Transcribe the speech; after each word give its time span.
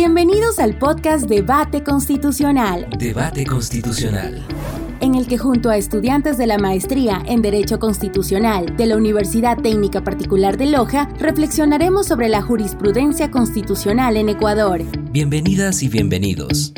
Bienvenidos 0.00 0.60
al 0.60 0.78
podcast 0.78 1.28
Debate 1.28 1.82
Constitucional. 1.82 2.88
Debate 3.00 3.44
Constitucional. 3.44 4.46
En 5.00 5.16
el 5.16 5.26
que 5.26 5.38
junto 5.38 5.70
a 5.70 5.76
estudiantes 5.76 6.38
de 6.38 6.46
la 6.46 6.56
maestría 6.56 7.20
en 7.26 7.42
Derecho 7.42 7.80
Constitucional 7.80 8.76
de 8.76 8.86
la 8.86 8.96
Universidad 8.96 9.56
Técnica 9.60 10.04
Particular 10.04 10.56
de 10.56 10.66
Loja, 10.66 11.08
reflexionaremos 11.18 12.06
sobre 12.06 12.28
la 12.28 12.42
jurisprudencia 12.42 13.32
constitucional 13.32 14.16
en 14.16 14.28
Ecuador. 14.28 14.82
Bienvenidas 15.10 15.82
y 15.82 15.88
bienvenidos. 15.88 16.72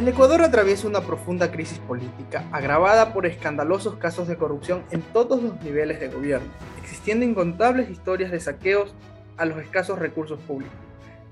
El 0.00 0.06
Ecuador 0.06 0.42
atraviesa 0.42 0.86
una 0.86 1.00
profunda 1.00 1.50
crisis 1.50 1.80
política, 1.80 2.44
agravada 2.52 3.12
por 3.12 3.26
escandalosos 3.26 3.96
casos 3.96 4.28
de 4.28 4.36
corrupción 4.36 4.84
en 4.92 5.02
todos 5.02 5.42
los 5.42 5.60
niveles 5.64 5.98
de 5.98 6.06
gobierno, 6.06 6.46
existiendo 6.80 7.24
incontables 7.24 7.90
historias 7.90 8.30
de 8.30 8.38
saqueos 8.38 8.94
a 9.40 9.46
los 9.46 9.58
escasos 9.58 9.98
recursos 9.98 10.38
públicos, 10.40 10.76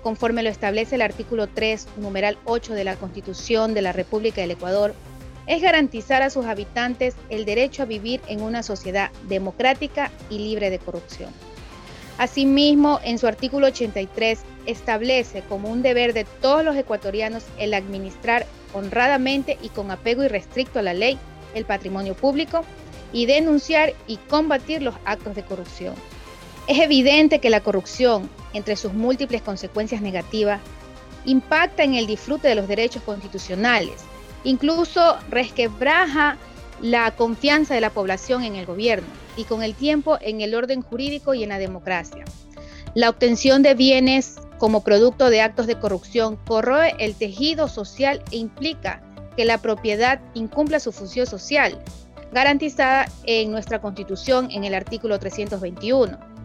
conforme 0.03 0.43
lo 0.43 0.51
establece 0.51 0.97
el 0.97 1.03
artículo 1.03 1.47
3, 1.47 1.89
numeral 1.97 2.37
8 2.45 2.75
de 2.75 2.85
la 2.85 2.97
Constitución 2.97 3.73
de 3.73 3.81
la 3.81 3.93
República 3.93 4.43
del 4.43 4.51
Ecuador, 4.51 4.95
es 5.47 5.63
garantizar 5.63 6.21
a 6.21 6.29
sus 6.29 6.45
habitantes 6.45 7.17
el 7.31 7.47
derecho 7.47 7.85
a 7.85 7.87
vivir 7.87 8.21
en 8.29 8.43
una 8.43 8.63
sociedad 8.63 9.11
democrática 9.31 10.11
y 10.29 10.41
libre 10.41 10.69
de 10.69 10.79
corrupción. 10.79 11.31
Asimismo, 12.19 12.99
en 13.05 13.19
su 13.19 13.27
artículo 13.27 13.67
83 13.67 14.41
establece 14.65 15.43
como 15.43 15.69
un 15.69 15.83
deber 15.83 16.15
de 16.15 16.25
todos 16.25 16.65
los 16.65 16.75
ecuatorianos 16.77 17.45
el 17.59 17.75
administrar 17.75 18.47
honradamente 18.73 19.59
y 19.63 19.69
con 19.69 19.91
apego 19.91 20.25
irrestricto 20.25 20.79
a 20.79 20.83
la 20.83 20.95
ley 20.95 21.19
el 21.55 21.67
patrimonio 21.67 22.15
público 22.15 22.65
y 23.13 23.27
denunciar 23.27 23.95
y 24.07 24.17
combatir 24.17 24.83
los 24.83 24.95
actos 25.05 25.35
de 25.35 25.43
corrupción. 25.43 25.95
Es 26.67 26.79
evidente 26.81 27.39
que 27.39 27.51
la 27.51 27.61
corrupción, 27.61 28.29
entre 28.53 28.77
sus 28.77 28.93
múltiples 28.93 29.43
consecuencias 29.43 30.01
negativas, 30.01 30.61
impacta 31.25 31.85
en 31.85 31.95
el 31.95 32.07
disfrute 32.07 32.49
de 32.49 32.55
los 32.55 32.67
derechos 32.67 33.03
constitucionales, 33.03 34.05
incluso 34.43 35.19
resquebraja 35.31 36.39
la 36.81 37.11
confianza 37.17 37.75
de 37.75 37.81
la 37.81 37.91
población 37.91 38.43
en 38.45 38.57
el 38.57 38.67
gobierno 38.67 39.09
y 39.37 39.45
con 39.45 39.63
el 39.63 39.75
tiempo 39.75 40.19
en 40.21 40.41
el 40.41 40.55
orden 40.55 40.83
jurídico 40.83 41.35
y 41.35 41.43
en 41.43 41.51
la 41.51 41.59
democracia. 41.59 42.25
La 42.95 43.11
obtención 43.11 43.63
de 43.63 43.75
bienes 43.75 44.37
como 44.59 44.83
producto 44.83 45.29
de 45.31 45.43
actos 45.43 45.67
de 45.67 45.79
corrupción 45.79 46.37
corroe 46.47 46.95
el 46.99 47.15
tejido 47.15 47.69
social 47.69 48.23
e 48.33 48.37
implica 48.37 49.03
que 49.37 49.45
la 49.45 49.59
propiedad 49.59 50.21
incumpla 50.35 50.81
su 50.81 50.93
función 50.93 51.27
social, 51.27 51.79
garantizada 52.33 53.07
en 53.25 53.51
nuestra 53.51 53.81
Constitución 53.81 54.49
en 54.51 54.65
el 54.65 54.75
artículo 54.75 55.19
321 55.19 56.37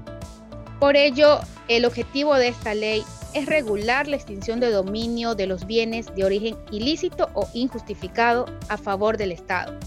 por 0.81 0.97
ello, 0.97 1.41
el 1.67 1.85
objetivo 1.85 2.33
de 2.33 2.47
esta 2.47 2.73
ley 2.73 3.03
es 3.35 3.45
regular 3.45 4.07
la 4.07 4.15
extinción 4.15 4.59
de 4.59 4.71
dominio 4.71 5.35
de 5.35 5.45
los 5.45 5.67
bienes 5.67 6.07
de 6.15 6.25
origen 6.25 6.57
ilícito 6.71 7.29
o 7.35 7.47
injustificado 7.53 8.47
a 8.67 8.77
favor 8.77 9.15
del 9.15 9.31
Estado, 9.31 9.77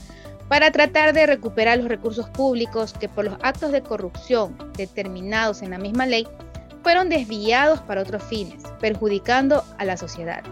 para 0.49 0.71
tratar 0.71 1.13
de 1.13 1.27
recuperar 1.27 1.79
los 1.79 1.89
recursos 1.89 2.29
públicos 2.31 2.93
que 2.93 3.09
por 3.09 3.25
los 3.25 3.35
actos 3.43 3.73
de 3.73 3.83
corrupción 3.83 4.57
determinados 4.77 5.63
en 5.63 5.71
la 5.71 5.79
misma 5.79 6.07
ley 6.07 6.27
fueron 6.83 7.09
desviados 7.09 7.81
para 7.81 8.03
otros 8.03 8.23
fines, 8.23 8.63
perjudicando 8.81 9.65
a 9.79 9.85
la 9.85 9.97
sociedad. 9.97 10.43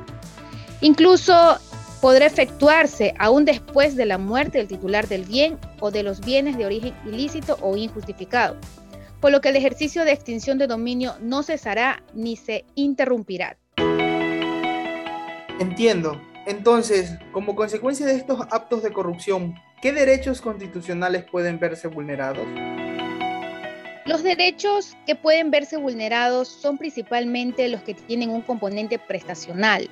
Incluso 0.80 1.58
podrá 2.00 2.26
efectuarse 2.26 3.14
aún 3.18 3.44
después 3.44 3.94
de 3.94 4.06
la 4.06 4.18
muerte 4.18 4.58
del 4.58 4.66
titular 4.66 5.06
del 5.06 5.24
bien 5.24 5.58
o 5.78 5.90
de 5.90 6.02
los 6.02 6.20
bienes 6.20 6.56
de 6.56 6.66
origen 6.66 6.94
ilícito 7.04 7.58
o 7.60 7.76
injustificado, 7.76 8.56
por 9.20 9.30
lo 9.30 9.40
que 9.40 9.50
el 9.50 9.56
ejercicio 9.56 10.04
de 10.04 10.12
extinción 10.12 10.58
de 10.58 10.66
dominio 10.66 11.14
no 11.20 11.44
cesará 11.44 12.02
ni 12.14 12.36
se 12.36 12.64
interrumpirá. 12.74 13.56
Entiendo. 15.60 16.20
Entonces, 16.44 17.18
como 17.30 17.54
consecuencia 17.54 18.04
de 18.04 18.16
estos 18.16 18.40
actos 18.50 18.82
de 18.82 18.92
corrupción, 18.92 19.54
¿qué 19.82 19.92
derechos 19.92 20.40
constitucionales 20.40 21.24
pueden 21.24 21.58
verse 21.58 21.88
vulnerados? 21.88 22.46
Los 24.06 24.22
derechos 24.22 24.96
que 25.06 25.16
pueden 25.16 25.50
verse 25.50 25.76
vulnerados 25.76 26.48
son 26.48 26.78
principalmente 26.78 27.68
los 27.68 27.82
que 27.82 27.94
tienen 27.94 28.30
un 28.30 28.42
componente 28.42 28.98
prestacional, 29.00 29.90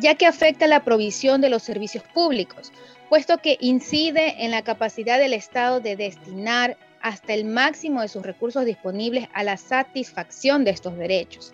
ya 0.00 0.14
que 0.14 0.26
afecta 0.26 0.66
la 0.66 0.82
provisión 0.82 1.42
de 1.42 1.50
los 1.50 1.62
servicios 1.62 2.02
públicos, 2.14 2.72
puesto 3.10 3.36
que 3.38 3.58
incide 3.60 4.44
en 4.44 4.50
la 4.50 4.62
capacidad 4.62 5.18
del 5.18 5.34
Estado 5.34 5.80
de 5.80 5.96
destinar 5.96 6.78
hasta 7.02 7.34
el 7.34 7.44
máximo 7.44 8.00
de 8.00 8.08
sus 8.08 8.22
recursos 8.22 8.64
disponibles 8.64 9.28
a 9.34 9.44
la 9.44 9.56
satisfacción 9.58 10.64
de 10.64 10.70
estos 10.70 10.96
derechos. 10.96 11.52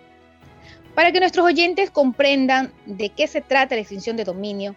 Para 0.95 1.11
que 1.11 1.19
nuestros 1.19 1.45
oyentes 1.45 1.91
comprendan 1.91 2.71
de 2.85 3.09
qué 3.09 3.27
se 3.27 3.41
trata 3.41 3.75
la 3.75 3.81
extinción 3.81 4.15
de 4.15 4.23
dominio, 4.23 4.75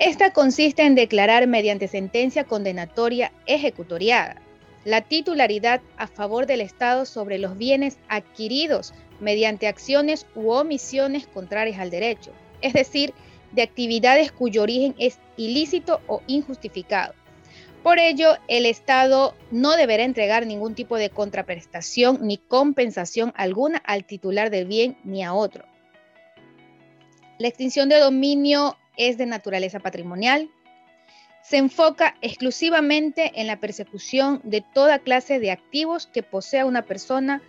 esta 0.00 0.32
consiste 0.32 0.82
en 0.82 0.96
declarar 0.96 1.46
mediante 1.46 1.86
sentencia 1.86 2.42
condenatoria 2.42 3.32
ejecutoriada 3.46 4.42
la 4.84 5.02
titularidad 5.02 5.80
a 5.96 6.08
favor 6.08 6.46
del 6.46 6.62
Estado 6.62 7.04
sobre 7.04 7.38
los 7.38 7.56
bienes 7.56 7.98
adquiridos 8.08 8.92
mediante 9.20 9.68
acciones 9.68 10.26
u 10.34 10.50
omisiones 10.50 11.26
contrarias 11.26 11.78
al 11.78 11.90
derecho, 11.90 12.32
es 12.62 12.72
decir, 12.72 13.12
de 13.52 13.62
actividades 13.62 14.32
cuyo 14.32 14.62
origen 14.62 14.94
es 14.98 15.18
ilícito 15.36 16.00
o 16.06 16.22
injustificado, 16.26 17.14
por 17.82 17.98
ello, 17.98 18.36
el 18.46 18.66
Estado 18.66 19.34
no 19.50 19.74
deberá 19.74 20.04
entregar 20.04 20.46
ningún 20.46 20.74
tipo 20.74 20.96
de 20.96 21.08
contraprestación 21.08 22.18
ni 22.20 22.36
compensación 22.36 23.32
alguna 23.36 23.78
al 23.78 24.04
titular 24.04 24.50
del 24.50 24.66
bien 24.66 24.98
ni 25.02 25.24
a 25.24 25.32
otro. 25.32 25.64
La 27.38 27.48
extinción 27.48 27.88
de 27.88 27.98
dominio 27.98 28.76
es 29.00 29.16
de 29.16 29.24
naturaleza 29.24 29.80
patrimonial. 29.80 30.50
Se 31.42 31.56
enfoca 31.56 32.16
exclusivamente 32.20 33.32
en 33.40 33.46
la 33.46 33.58
persecución 33.58 34.42
de 34.44 34.60
toda 34.60 34.98
clase 34.98 35.40
de 35.40 35.50
activos 35.50 36.06
que 36.06 36.22
posea 36.22 36.66
una 36.66 36.82
persona 36.82 37.40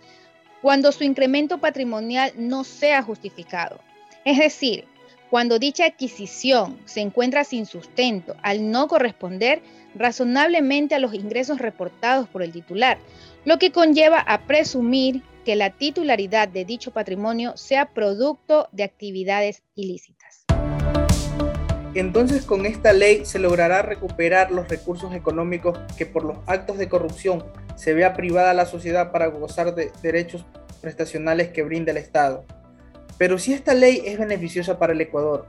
cuando 0.62 0.92
su 0.92 1.04
incremento 1.04 1.58
patrimonial 1.58 2.32
no 2.36 2.64
sea 2.64 3.02
justificado. 3.02 3.80
Es 4.24 4.38
decir, 4.38 4.86
cuando 5.28 5.58
dicha 5.58 5.84
adquisición 5.84 6.80
se 6.86 7.00
encuentra 7.00 7.44
sin 7.44 7.66
sustento 7.66 8.34
al 8.42 8.70
no 8.70 8.88
corresponder 8.88 9.62
razonablemente 9.94 10.94
a 10.94 10.98
los 10.98 11.12
ingresos 11.12 11.58
reportados 11.58 12.28
por 12.28 12.42
el 12.42 12.52
titular, 12.52 12.98
lo 13.44 13.58
que 13.58 13.72
conlleva 13.72 14.20
a 14.20 14.46
presumir 14.46 15.22
que 15.44 15.56
la 15.56 15.70
titularidad 15.70 16.48
de 16.48 16.64
dicho 16.64 16.92
patrimonio 16.92 17.56
sea 17.56 17.92
producto 17.92 18.68
de 18.72 18.84
actividades 18.84 19.62
ilícitas. 19.74 20.21
Entonces 21.94 22.46
con 22.46 22.64
esta 22.64 22.92
ley 22.92 23.24
se 23.24 23.38
logrará 23.38 23.82
recuperar 23.82 24.50
los 24.50 24.68
recursos 24.68 25.14
económicos 25.14 25.78
que 25.96 26.06
por 26.06 26.24
los 26.24 26.38
actos 26.46 26.78
de 26.78 26.88
corrupción 26.88 27.44
se 27.76 27.92
vea 27.92 28.14
privada 28.14 28.54
la 28.54 28.64
sociedad 28.64 29.12
para 29.12 29.26
gozar 29.26 29.74
de 29.74 29.90
derechos 30.02 30.46
prestacionales 30.80 31.48
que 31.48 31.62
brinda 31.62 31.92
el 31.92 31.98
Estado 31.98 32.44
Pero 33.18 33.38
si 33.38 33.52
esta 33.52 33.74
ley 33.74 34.02
es 34.06 34.18
beneficiosa 34.18 34.78
para 34.78 34.94
el 34.94 35.00
Ecuador, 35.00 35.46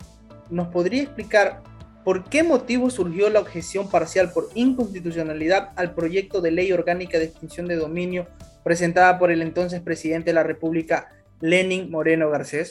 ¿nos 0.50 0.68
podría 0.68 1.04
explicar 1.04 1.62
por 2.04 2.26
qué 2.26 2.44
motivo 2.44 2.90
surgió 2.90 3.30
la 3.30 3.40
objeción 3.40 3.90
parcial 3.90 4.32
por 4.32 4.50
inconstitucionalidad 4.54 5.72
al 5.78 5.96
proyecto 5.96 6.42
de 6.42 6.52
ley 6.52 6.72
orgánica 6.74 7.18
de 7.18 7.26
extinción 7.26 7.68
de 7.68 7.78
dominio 7.78 8.28
presentada 8.64 9.18
por 9.18 9.32
el 9.32 9.42
entonces 9.42 9.82
presidente 9.82 10.32
de 10.32 10.36
la 10.36 10.44
República, 10.44 11.10
Lenin 11.40 11.90
Moreno 11.90 12.30
Garcés? 12.30 12.70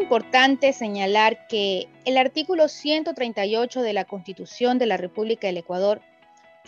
Importante 0.00 0.72
señalar 0.72 1.46
que 1.46 1.86
el 2.06 2.16
artículo 2.16 2.68
138 2.68 3.82
de 3.82 3.92
la 3.92 4.06
Constitución 4.06 4.78
de 4.78 4.86
la 4.86 4.96
República 4.96 5.46
del 5.46 5.58
Ecuador 5.58 6.00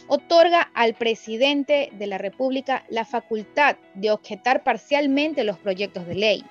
otorga 0.06 0.70
al 0.75 0.93
presidente 0.94 1.88
de 1.93 2.06
la 2.06 2.19
República 2.19 2.84
la 2.90 3.06
facultad 3.06 3.76
de 3.94 4.11
objetar 4.11 4.62
parcialmente 4.62 5.44
los 5.44 5.58
proyectos 5.58 6.06
de 6.06 6.14
ley. 6.14 6.44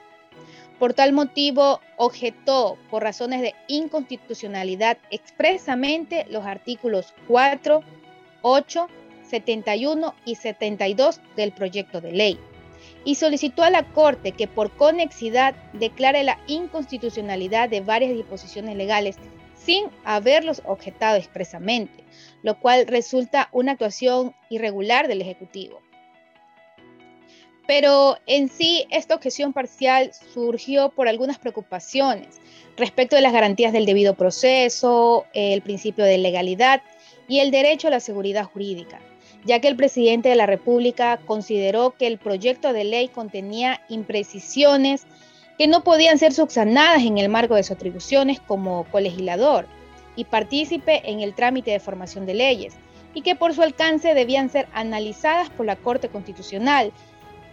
Por 0.79 0.95
tal 0.95 1.13
motivo, 1.13 1.81
objetó 1.97 2.79
por 2.89 3.03
razones 3.03 3.41
de 3.41 3.53
inconstitucionalidad 3.67 4.97
expresamente 5.11 6.25
los 6.31 6.45
artículos 6.47 7.13
4, 7.27 7.83
8, 8.41 8.87
71 9.29 10.15
y 10.25 10.35
72 10.35 11.21
del 11.35 11.51
proyecto 11.51 12.01
de 12.01 12.11
ley 12.11 12.39
y 13.03 13.15
solicitó 13.15 13.63
a 13.63 13.69
la 13.69 13.83
Corte 13.83 14.31
que 14.31 14.47
por 14.47 14.71
conexidad 14.71 15.55
declare 15.73 16.23
la 16.23 16.39
inconstitucionalidad 16.47 17.69
de 17.69 17.81
varias 17.81 18.13
disposiciones 18.13 18.75
legales 18.75 19.17
sin 19.55 19.85
haberlos 20.03 20.61
objetado 20.65 21.17
expresamente, 21.17 22.03
lo 22.43 22.59
cual 22.59 22.87
resulta 22.87 23.49
una 23.51 23.73
actuación 23.73 24.35
irregular 24.49 25.07
del 25.07 25.21
Ejecutivo. 25.21 25.81
Pero 27.67 28.17
en 28.25 28.49
sí, 28.49 28.85
esta 28.89 29.15
objeción 29.15 29.53
parcial 29.53 30.11
surgió 30.33 30.89
por 30.89 31.07
algunas 31.07 31.37
preocupaciones 31.37 32.41
respecto 32.75 33.15
de 33.15 33.21
las 33.21 33.33
garantías 33.33 33.71
del 33.71 33.85
debido 33.85 34.15
proceso, 34.15 35.25
el 35.33 35.61
principio 35.61 36.03
de 36.03 36.17
legalidad 36.17 36.81
y 37.27 37.39
el 37.39 37.51
derecho 37.51 37.87
a 37.87 37.91
la 37.91 37.99
seguridad 37.99 38.45
jurídica, 38.45 38.99
ya 39.45 39.59
que 39.59 39.67
el 39.67 39.75
presidente 39.75 40.29
de 40.29 40.35
la 40.35 40.45
República 40.45 41.19
consideró 41.25 41.91
que 41.97 42.07
el 42.07 42.17
proyecto 42.17 42.73
de 42.73 42.83
ley 42.83 43.07
contenía 43.07 43.81
imprecisiones 43.89 45.05
que 45.57 45.67
no 45.67 45.83
podían 45.83 46.17
ser 46.17 46.33
subsanadas 46.33 47.03
en 47.03 47.17
el 47.17 47.29
marco 47.29 47.55
de 47.55 47.63
sus 47.63 47.71
atribuciones 47.71 48.39
como 48.39 48.85
colegislador 48.85 49.67
y 50.15 50.25
partícipe 50.25 51.09
en 51.09 51.21
el 51.21 51.33
trámite 51.33 51.71
de 51.71 51.79
formación 51.79 52.25
de 52.25 52.33
leyes, 52.33 52.73
y 53.13 53.21
que 53.21 53.35
por 53.35 53.53
su 53.53 53.61
alcance 53.61 54.13
debían 54.13 54.49
ser 54.49 54.67
analizadas 54.73 55.49
por 55.49 55.65
la 55.65 55.75
Corte 55.75 56.09
Constitucional, 56.09 56.91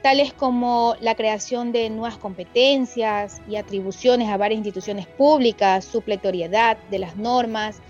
tales 0.02 0.32
como 0.32 0.94
la 1.00 1.14
creación 1.14 1.72
de 1.72 1.90
nuevas 1.90 2.16
competencias 2.16 3.40
y 3.48 3.56
atribuciones 3.56 4.28
a 4.28 4.36
varias 4.36 4.58
instituciones 4.58 5.06
públicas, 5.06 5.84
supletoriedad 5.84 6.78
de 6.90 6.98
las 7.00 7.16
normas, 7.16 7.80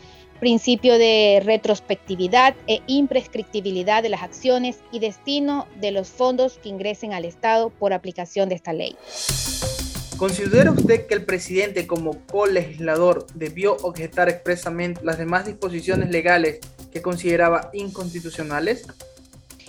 principio 0.41 0.99
de 0.99 1.43
retrospectividad 1.45 2.55
e 2.67 2.81
imprescriptibilidad 2.87 4.03
de 4.03 4.09
las 4.09 4.23
acciones 4.23 4.79
y 4.93 5.01
destino 5.01 5.67
de 5.81 5.91
los 5.91 6.09
fondos 6.09 6.59
que 6.63 6.69
ingresen 6.69 7.13
al 7.13 7.25
Estado 7.25 7.71
por 7.71 7.93
aplicación 7.93 8.49
de 8.49 8.55
esta 8.55 8.73
ley. 8.73 8.97
¿Considera 10.17 10.73
usted 10.73 11.07
que 11.07 11.15
el 11.15 11.25
presidente 11.25 11.87
como 11.87 12.27
colegislador 12.27 13.27
debió 13.35 13.77
objetar 13.83 14.29
expresamente 14.29 15.01
las 15.05 15.17
demás 15.17 15.47
disposiciones 15.47 16.11
legales 16.11 16.59
que 16.91 17.03
consideraba 17.03 17.71
inconstitucionales? 17.73 18.85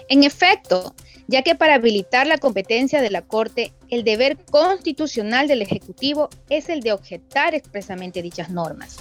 En 0.08 0.24
efecto, 0.24 0.96
ya 1.30 1.44
que 1.44 1.54
para 1.54 1.76
habilitar 1.76 2.26
la 2.26 2.40
competencia 2.40 3.04
de 3.04 3.12
la 3.12 3.22
Corte, 3.22 3.72
el 3.90 4.04
deber 4.04 4.44
constitucional 4.46 5.48
del 5.48 5.62
Ejecutivo 5.62 6.30
es 6.50 6.70
el 6.70 6.82
de 6.82 6.92
objetar 6.92 7.54
expresamente 7.54 8.24
dichas 8.24 8.50
normas. 8.50 8.98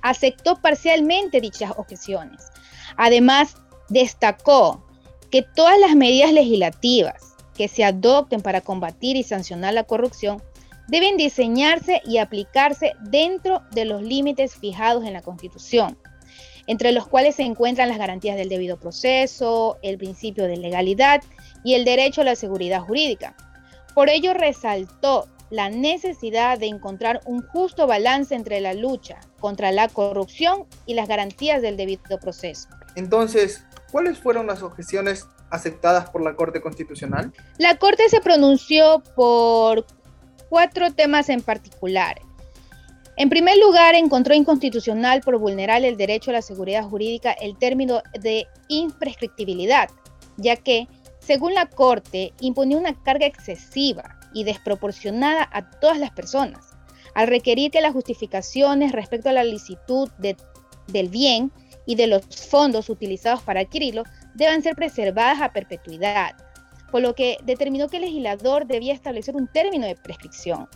aceptó 0.02 0.62
parcialmente 0.62 1.40
dichas 1.40 1.72
objeciones. 1.78 2.52
Además, 2.98 3.56
destacó 3.90 4.84
que 5.30 5.42
todas 5.42 5.80
las 5.80 5.96
medidas 5.96 6.32
legislativas 6.32 7.34
que 7.56 7.68
se 7.68 7.84
adopten 7.84 8.42
para 8.42 8.62
combatir 8.62 9.16
y 9.16 9.24
sancionar 9.24 9.74
la 9.74 9.84
corrupción 9.84 10.42
deben 10.88 11.18
diseñarse 11.18 12.02
y 12.06 12.18
aplicarse 12.18 12.94
dentro 13.02 13.62
de 13.72 13.86
los 13.86 14.02
límites 14.02 14.56
fijados 14.56 15.06
en 15.06 15.14
la 15.14 15.22
Constitución, 15.22 15.98
entre 16.68 16.92
los 16.92 17.08
cuales 17.08 17.36
se 17.36 17.44
encuentran 17.44 17.90
las 17.90 17.98
garantías 17.98 18.38
del 18.38 18.50
debido 18.50 18.78
proceso, 18.78 19.78
el 19.82 19.98
principio 19.98 20.46
de 20.46 20.58
legalidad 20.58 21.22
y 21.64 21.76
el 21.76 21.86
derecho 21.86 22.22
a 22.22 22.26
la 22.26 22.36
seguridad 22.36 22.82
jurídica. 22.82 23.36
Por 23.94 24.10
ello 24.10 24.34
resaltó 24.34 25.28
la 25.50 25.70
necesidad 25.70 26.58
de 26.58 26.68
encontrar 26.68 27.22
un 27.26 27.44
justo 27.44 27.86
balance 27.86 28.34
entre 28.34 28.60
la 28.60 28.74
lucha 28.74 29.20
contra 29.40 29.72
la 29.72 29.88
corrupción 29.88 30.66
y 30.86 30.96
las 30.96 31.08
garantías 31.08 31.62
del 31.62 31.78
debido 31.78 32.20
proceso. 32.20 32.70
Entonces, 32.96 33.64
¿cuáles 33.94 34.18
fueron 34.18 34.48
las 34.48 34.64
objeciones 34.64 35.28
aceptadas 35.52 36.10
por 36.10 36.24
la 36.24 36.36
Corte 36.36 36.62
Constitucional? 36.62 37.32
La 37.60 37.78
Corte 37.78 38.10
se 38.10 38.22
pronunció 38.22 39.04
por 39.16 39.86
cuatro 40.50 40.92
temas 40.92 41.30
en 41.30 41.44
particular. 41.44 42.20
En 43.18 43.30
primer 43.30 43.56
lugar, 43.60 43.94
encontró 43.94 44.34
inconstitucional 44.34 45.22
por 45.22 45.38
vulnerar 45.38 45.86
el 45.86 45.96
derecho 45.96 46.32
a 46.32 46.34
la 46.34 46.42
seguridad 46.42 46.84
jurídica 46.84 47.34
el 47.34 47.56
término 47.56 48.02
de 48.20 48.48
imprescriptibilidad, 48.68 49.92
ya 50.38 50.56
que, 50.56 50.88
según 51.20 51.54
la 51.54 51.68
Corte, 51.68 52.34
imponía 52.42 52.80
una 52.80 53.00
carga 53.04 53.28
excesiva 53.28 54.18
y 54.34 54.44
desproporcionada 54.44 55.48
a 55.54 55.70
todas 55.70 56.00
las 56.00 56.10
personas, 56.10 56.66
al 57.14 57.28
requerir 57.28 57.70
que 57.70 57.82
las 57.82 57.94
justificaciones 57.94 58.92
respecto 58.92 59.30
a 59.30 59.34
la 59.34 59.44
licitud 59.44 60.10
del 60.88 61.10
bien 61.10 61.52
y 61.86 61.96
de 61.96 62.08
los 62.08 62.26
fondos 62.26 62.90
utilizados 62.90 63.42
para 63.42 63.62
adquirirlo 63.62 64.04
deban 64.34 64.64
ser 64.64 64.76
preservadas 64.76 65.42
a 65.42 65.54
perpetuidad, 65.54 66.36
por 66.92 67.02
lo 67.02 67.16
que 67.16 67.38
determinó 67.44 67.88
que 67.88 67.98
el 67.98 68.04
legislador 68.04 68.66
debía 68.66 68.94
establecer 68.94 69.36
un 69.36 69.48
término 69.48 69.86
de 69.88 69.96
prescripción. 69.96 70.68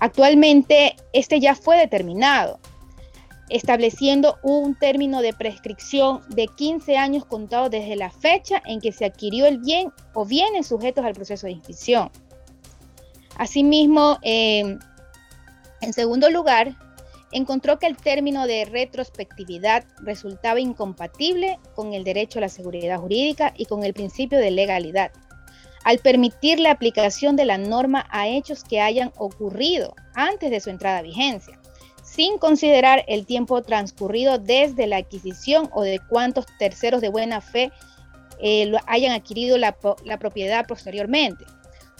Actualmente, 0.00 0.96
este 1.12 1.40
ya 1.40 1.54
fue 1.54 1.76
determinado, 1.76 2.58
estableciendo 3.48 4.38
un 4.42 4.74
término 4.74 5.20
de 5.20 5.32
prescripción 5.34 6.22
de 6.28 6.46
15 6.48 6.96
años 6.96 7.24
contados 7.24 7.70
desde 7.70 7.96
la 7.96 8.10
fecha 8.10 8.62
en 8.64 8.80
que 8.80 8.92
se 8.92 9.04
adquirió 9.04 9.46
el 9.46 9.58
bien 9.58 9.92
o 10.14 10.24
bienes 10.24 10.68
sujetos 10.68 11.04
al 11.04 11.12
proceso 11.12 11.46
de 11.46 11.52
inscripción. 11.52 12.10
Asimismo, 13.36 14.18
eh, 14.22 14.78
en 15.80 15.92
segundo 15.92 16.30
lugar, 16.30 16.76
encontró 17.32 17.78
que 17.78 17.86
el 17.86 17.96
término 17.96 18.46
de 18.46 18.64
retrospectividad 18.66 19.84
resultaba 20.02 20.60
incompatible 20.60 21.58
con 21.74 21.94
el 21.94 22.04
derecho 22.04 22.38
a 22.38 22.42
la 22.42 22.48
seguridad 22.48 23.00
jurídica 23.00 23.52
y 23.56 23.64
con 23.64 23.82
el 23.84 23.94
principio 23.94 24.38
de 24.38 24.50
legalidad, 24.50 25.10
al 25.84 25.98
permitir 25.98 26.60
la 26.60 26.70
aplicación 26.70 27.34
de 27.34 27.46
la 27.46 27.58
norma 27.58 28.06
a 28.10 28.28
hechos 28.28 28.62
que 28.62 28.80
hayan 28.80 29.12
ocurrido 29.16 29.94
antes 30.14 30.50
de 30.50 30.60
su 30.60 30.70
entrada 30.70 30.98
a 30.98 31.02
vigencia, 31.02 31.58
sin 32.04 32.38
considerar 32.38 33.04
el 33.08 33.26
tiempo 33.26 33.62
transcurrido 33.62 34.38
desde 34.38 34.86
la 34.86 34.98
adquisición 34.98 35.70
o 35.72 35.82
de 35.82 36.00
cuántos 36.08 36.46
terceros 36.58 37.00
de 37.00 37.08
buena 37.08 37.40
fe 37.40 37.72
eh, 38.40 38.70
hayan 38.86 39.12
adquirido 39.12 39.56
la 39.56 39.72
propiedad 40.18 40.66
posteriormente, 40.66 41.44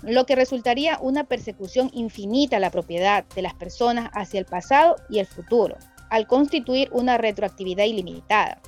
lo 0.03 0.27
que 0.27 0.35
resultaría 0.35 0.99
una 1.01 1.25
persecución 1.25 1.91
infinita 1.93 2.57
a 2.57 2.61
la 2.61 2.71
propiedad 2.71 3.25
de 3.35 3.43
las 3.43 3.55
personas 3.55 4.11
hacia 4.13 4.41
el 4.41 4.47
pasado 4.47 4.97
y 5.09 5.21
el 5.21 5.27
futuro, 5.27 5.77
al 6.11 6.27
constituir 6.27 6.89
una 6.93 7.19
retroactividad 7.19 7.85
ilimitada. 7.85 8.61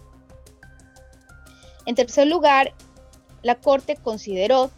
En 1.86 1.94
tercer 1.94 2.28
lugar, 2.28 2.72
la 3.42 3.56
Corte 3.56 3.96
consideró 3.96 4.70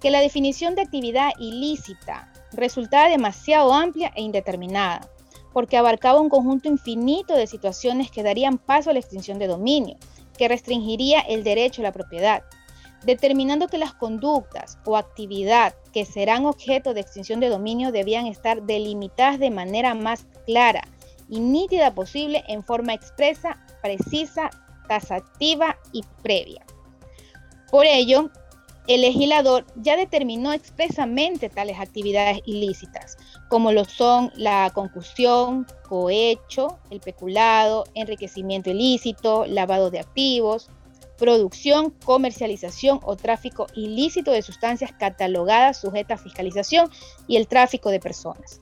que 0.00 0.10
la 0.10 0.20
definición 0.20 0.74
de 0.74 0.82
actividad 0.82 1.30
ilícita 1.38 2.32
resultaba 2.52 3.08
demasiado 3.08 3.74
amplia 3.74 4.12
e 4.14 4.22
indeterminada, 4.22 5.08
porque 5.52 5.76
abarcaba 5.76 6.20
un 6.20 6.28
conjunto 6.28 6.68
infinito 6.68 7.34
de 7.34 7.46
situaciones 7.46 8.10
que 8.10 8.22
darían 8.22 8.58
paso 8.58 8.90
a 8.90 8.92
la 8.92 8.98
extinción 8.98 9.38
de 9.38 9.48
dominio, 9.48 9.96
que 10.38 10.48
restringiría 10.48 11.20
el 11.20 11.44
derecho 11.44 11.82
a 11.82 11.84
la 11.84 11.92
propiedad, 11.92 12.42
determinando 13.06 13.68
que 13.68 13.78
las 13.78 13.94
conductas 13.94 14.78
o 14.84 14.96
actividad 14.96 15.74
que 15.92 16.04
serán 16.04 16.44
objeto 16.44 16.92
de 16.92 17.00
extinción 17.00 17.40
de 17.40 17.48
dominio 17.48 17.92
debían 17.92 18.26
estar 18.26 18.62
delimitadas 18.62 19.38
de 19.38 19.50
manera 19.50 19.94
más 19.94 20.26
clara 20.44 20.82
y 21.28 21.40
nítida 21.40 21.94
posible 21.94 22.44
en 22.48 22.64
forma 22.64 22.94
expresa, 22.94 23.64
precisa, 23.80 24.50
tasativa 24.88 25.76
y 25.92 26.02
previa. 26.22 26.64
Por 27.70 27.86
ello, 27.86 28.30
el 28.88 29.00
legislador 29.00 29.66
ya 29.76 29.96
determinó 29.96 30.52
expresamente 30.52 31.48
tales 31.48 31.78
actividades 31.78 32.40
ilícitas, 32.46 33.18
como 33.48 33.72
lo 33.72 33.84
son 33.84 34.32
la 34.36 34.70
concusión, 34.74 35.66
cohecho, 35.88 36.78
el 36.90 37.00
peculado, 37.00 37.84
enriquecimiento 37.94 38.70
ilícito, 38.70 39.44
lavado 39.46 39.90
de 39.90 40.00
activos, 40.00 40.70
producción, 41.18 41.90
comercialización 42.04 43.00
o 43.02 43.16
tráfico 43.16 43.66
ilícito 43.74 44.32
de 44.32 44.42
sustancias 44.42 44.92
catalogadas 44.98 45.80
sujetas 45.80 46.20
a 46.20 46.22
fiscalización 46.22 46.90
y 47.26 47.36
el 47.36 47.48
tráfico 47.48 47.90
de 47.90 48.00
personas. 48.00 48.60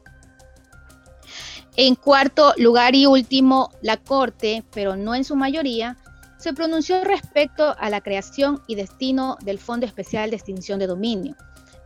En 1.77 1.97
cuarto 1.97 2.55
lugar 2.57 2.95
y 2.95 3.07
último, 3.07 3.71
la 3.83 3.97
Corte, 3.97 4.63
pero 4.73 4.97
no 4.97 5.15
en 5.15 5.25
su 5.25 5.35
mayoría, 5.35 5.97
se 6.39 6.53
pronunció 6.53 7.03
respecto 7.03 7.75
a 7.79 7.91
la 7.91 8.01
creación 8.01 8.63
y 8.67 8.75
destino 8.75 9.39
del 9.43 9.59
Fondo 9.59 9.87
Especial 9.87 10.31
de 10.31 10.37
Extinción 10.37 10.79
de 10.79 10.87
Dominio, 10.87 11.35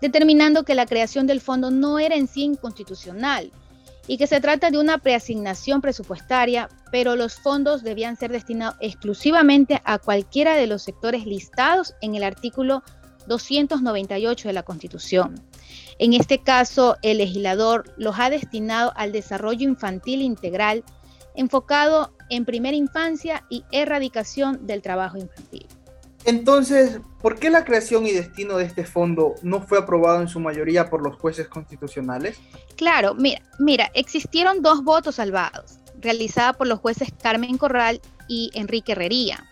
determinando 0.02 0.64
que 0.64 0.74
la 0.74 0.84
creación 0.84 1.26
del 1.26 1.40
fondo 1.40 1.70
no 1.70 1.98
era 1.98 2.16
en 2.16 2.26
sí 2.26 2.42
inconstitucional 2.42 3.50
y 4.06 4.18
que 4.18 4.26
se 4.26 4.40
trata 4.40 4.70
de 4.70 4.78
una 4.78 4.98
preasignación 4.98 5.80
presupuestaria, 5.80 6.68
pero 6.90 7.16
los 7.16 7.34
fondos 7.34 7.82
debían 7.82 8.16
ser 8.16 8.32
destinados 8.32 8.76
exclusivamente 8.80 9.80
a 9.84 9.98
cualquiera 9.98 10.56
de 10.56 10.66
los 10.66 10.82
sectores 10.82 11.26
listados 11.26 11.94
en 12.00 12.14
el 12.14 12.24
artículo 12.24 12.82
298 13.26 14.48
de 14.48 14.54
la 14.54 14.62
Constitución. 14.62 15.40
En 15.98 16.12
este 16.12 16.38
caso, 16.38 16.96
el 17.02 17.18
legislador 17.18 17.92
los 17.96 18.18
ha 18.18 18.30
destinado 18.30 18.92
al 18.96 19.12
desarrollo 19.12 19.68
infantil 19.68 20.22
integral 20.22 20.84
enfocado 21.34 22.12
en 22.30 22.44
primera 22.44 22.76
infancia 22.76 23.44
y 23.48 23.64
erradicación 23.70 24.66
del 24.66 24.82
trabajo 24.82 25.18
infantil. 25.18 25.66
Entonces, 26.28 27.00
¿por 27.22 27.38
qué 27.38 27.48
la 27.48 27.64
creación 27.64 28.04
y 28.04 28.12
destino 28.12 28.58
de 28.58 28.66
este 28.66 28.84
fondo 28.84 29.36
no 29.40 29.62
fue 29.62 29.78
aprobado 29.78 30.20
en 30.20 30.28
su 30.28 30.40
mayoría 30.40 30.90
por 30.90 31.02
los 31.02 31.16
jueces 31.16 31.48
constitucionales? 31.48 32.38
Claro, 32.76 33.14
mira, 33.14 33.40
mira, 33.58 33.90
existieron 33.94 34.60
dos 34.60 34.84
votos 34.84 35.14
salvados, 35.14 35.78
realizada 35.98 36.52
por 36.52 36.66
los 36.66 36.80
jueces 36.80 37.08
Carmen 37.22 37.56
Corral 37.56 38.02
y 38.28 38.50
Enrique 38.52 38.92
Herrería, 38.92 39.42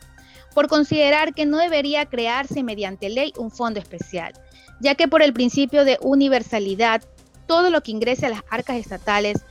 por 0.55 0.69
considerar 0.69 1.33
que 1.33 1.47
no 1.47 1.57
debería 1.57 2.05
crearse 2.05 2.63
mediante 2.63 3.09
ley 3.09 3.33
un 3.39 3.51
fondo 3.51 3.81
especial, 3.81 4.35
ya 4.79 4.97
que 4.97 5.09
por 5.09 5.23
el 5.23 5.33
principio 5.33 5.87
de 5.87 5.97
universalidad, 6.03 7.03
todo 7.47 7.71
lo 7.71 7.81
que 7.81 7.93
ingrese 7.93 8.27
a 8.27 8.29
las 8.29 8.43
arcas 8.51 8.77
estatales 8.77 9.47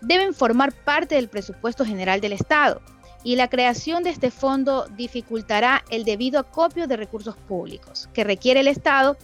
deben 0.00 0.32
formar 0.32 0.72
parte 0.84 1.16
del 1.16 1.28
presupuesto 1.28 1.84
general 1.84 2.20
del 2.20 2.34
Estado 2.34 2.80
y 3.28 3.36
la 3.36 3.48
creación 3.48 4.04
de 4.04 4.08
este 4.08 4.30
fondo 4.30 4.86
dificultará 4.96 5.84
el 5.90 6.04
debido 6.04 6.40
acopio 6.40 6.86
de 6.86 6.96
recursos 6.96 7.36
públicos 7.36 8.08
que 8.14 8.24
requiere 8.24 8.60
el 8.60 8.68
Estado 8.68 9.18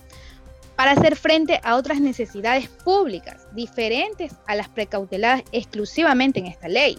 para 0.76 0.90
hacer 0.90 1.16
frente 1.16 1.58
a 1.64 1.76
otras 1.76 2.02
necesidades 2.02 2.68
públicas 2.68 3.46
diferentes 3.54 4.34
a 4.46 4.56
las 4.56 4.68
precauteladas 4.68 5.42
exclusivamente 5.52 6.38
en 6.38 6.44
esta 6.44 6.68
ley 6.68 6.98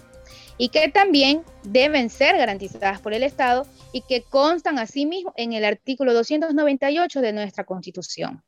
y 0.57 0.69
que 0.69 0.89
también 0.89 1.43
deben 1.62 2.09
ser 2.09 2.38
garantizadas 2.38 3.00
por 3.01 3.13
el 3.13 3.21
Estado 3.21 3.67
y 3.91 4.01
que 4.01 4.24
constan 4.24 4.79
asimismo 4.79 5.31
en 5.38 5.53
el 5.53 5.63
artículo 5.63 6.12
298 6.12 7.21
de 7.21 7.33
nuestra 7.33 7.65
Constitución. 7.65 8.41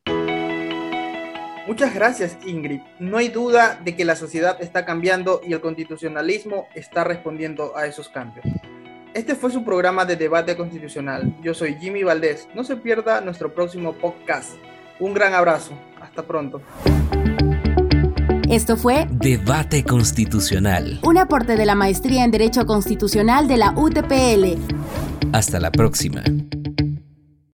Muchas 1.68 1.94
gracias, 1.94 2.38
Ingrid. 2.46 2.80
No 2.98 3.18
hay 3.18 3.28
duda 3.28 3.78
de 3.84 3.94
que 3.94 4.06
la 4.06 4.16
sociedad 4.16 4.56
está 4.62 4.86
cambiando 4.86 5.42
y 5.46 5.52
el 5.52 5.60
constitucionalismo 5.60 6.70
está 6.74 7.04
respondiendo 7.04 7.76
a 7.76 7.86
esos 7.86 8.08
cambios. 8.08 8.46
Este 9.14 9.36
fue 9.36 9.52
su 9.52 9.66
programa 9.66 10.06
de 10.06 10.16
debate 10.16 10.56
constitucional. 10.56 11.36
Yo 11.44 11.54
soy 11.54 11.76
Jimmy 11.76 12.04
Valdés. 12.04 12.48
No 12.56 12.64
se 12.64 12.78
pierda 12.78 13.20
nuestro 13.20 13.54
próximo 13.54 13.92
podcast. 13.94 14.52
Un 15.00 15.14
gran 15.14 15.34
abrazo. 15.34 15.74
Hasta 16.00 16.24
pronto. 16.24 16.62
Esto 18.50 18.78
fue 18.78 19.06
Debate 19.12 19.84
Constitucional. 19.84 21.02
Un 21.04 21.18
aporte 21.18 21.58
de 21.58 21.66
la 21.66 21.76
Maestría 21.76 22.24
en 22.24 22.32
Derecho 22.32 22.66
Constitucional 22.66 23.50
de 23.50 23.58
la 23.58 23.74
UTPL. 23.76 24.56
Hasta 25.34 25.60
la 25.60 25.70
próxima. 25.70 26.24